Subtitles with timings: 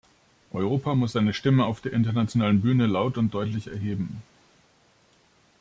[0.51, 4.23] Europa muss seine Stimme auf der internationalen Bühne laut und deutlich erheben.